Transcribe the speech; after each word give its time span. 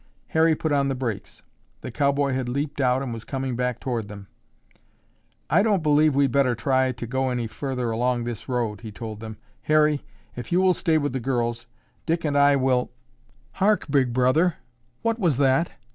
Harry 0.29 0.55
put 0.55 0.71
on 0.71 0.87
the 0.87 0.95
brakes. 0.95 1.43
The 1.81 1.91
cowboy 1.91 2.33
had 2.33 2.49
leaped 2.49 2.81
out 2.81 3.03
and 3.03 3.13
was 3.13 3.23
coming 3.23 3.55
back 3.55 3.79
toward 3.79 4.07
them. 4.07 4.25
"I 5.47 5.61
don't 5.61 5.83
believe 5.83 6.15
we'd 6.15 6.31
better 6.31 6.55
try 6.55 6.91
to 6.91 7.05
go 7.05 7.29
any 7.29 7.45
further 7.45 7.91
along 7.91 8.23
this 8.23 8.49
road," 8.49 8.81
he 8.81 8.91
told 8.91 9.19
them. 9.19 9.37
"Harry, 9.61 10.03
if 10.35 10.51
you 10.51 10.59
will 10.59 10.73
stay 10.73 10.97
with 10.97 11.13
the 11.13 11.19
girls, 11.19 11.67
Dick 12.07 12.25
and 12.25 12.35
I 12.35 12.55
will—" 12.55 12.89
"Hark, 13.51 13.91
Big 13.91 14.11
Brother, 14.11 14.55
what 15.03 15.19
was 15.19 15.37
that?" 15.37 15.69